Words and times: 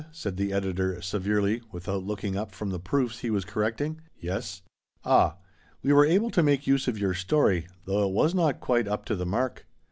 "said 0.11 0.35
the 0.35 0.51
editor 0.51 0.99
severely, 0.99 1.61
without 1.71 2.01
looking 2.03 2.35
up 2.35 2.55
from 2.55 2.71
the 2.71 2.79
proofs 2.79 3.19
he 3.19 3.29
was 3.29 3.45
correcting. 3.45 4.01
"Yes."" 4.19 4.63
Ah! 5.05 5.37
We 5.83 5.93
were 5.93 6.07
able 6.07 6.31
to 6.31 6.41
make 6.41 6.65
use 6.65 6.87
of 6.87 6.97
your 6.97 7.13
story, 7.13 7.67
though 7.85 8.07
it 8.09 8.11
was 8.11 8.33
not 8.33 8.59
quite 8.61 8.87
up 8.87 9.05
to 9.05 9.15
the 9.15 9.27
mark." 9.27 9.67